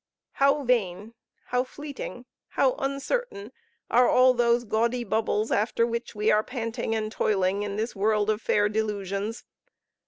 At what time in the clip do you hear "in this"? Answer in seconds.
7.61-7.95